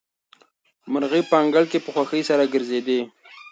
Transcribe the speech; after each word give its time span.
مرغۍ 0.91 1.21
په 1.29 1.35
انګړ 1.41 1.63
کې 1.71 1.79
په 1.81 1.89
خوښۍ 1.95 2.21
سره 2.29 2.43
ګرځېدې. 2.53 2.99